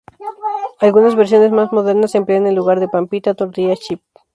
Algunas 0.79 1.13
versiones 1.13 1.51
más 1.51 1.71
modernas 1.71 2.15
emplean 2.15 2.47
en 2.47 2.55
lugar 2.55 2.79
de 2.79 2.87
pan 2.87 3.05
pita 3.07 3.35
tortillas 3.35 3.81
chip. 3.81 4.01